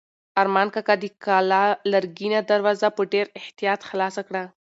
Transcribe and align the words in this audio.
ارمان 0.41 0.67
کاکا 0.73 0.95
د 0.99 1.05
کلا 1.25 1.63
لرګینه 1.91 2.39
دروازه 2.51 2.87
په 2.97 3.01
ډېر 3.13 3.25
احتیاط 3.39 3.79
خلاصه 3.89 4.21
کړه. 4.27 4.43